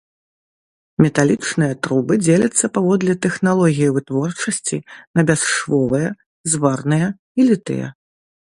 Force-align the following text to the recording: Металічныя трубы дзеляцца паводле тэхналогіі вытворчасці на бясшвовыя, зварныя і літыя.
Металічныя 1.05 1.73
трубы 1.87 2.13
дзеляцца 2.25 2.65
паводле 2.79 3.13
тэхналогіі 3.27 3.91
вытворчасці 3.99 4.77
на 5.21 5.29
бясшвовыя, 5.31 6.09
зварныя 6.55 7.07
і 7.13 7.41
літыя. 7.53 7.87